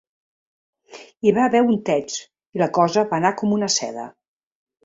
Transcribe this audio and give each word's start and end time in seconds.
Hi 1.27 1.33
va 1.35 1.43
haver 1.49 1.61
untets, 1.73 2.17
i 2.57 2.63
la 2.65 2.71
cosa 2.79 3.07
va 3.13 3.21
anar 3.23 3.33
com 3.43 3.57
una 3.59 3.73
seda. 3.79 4.11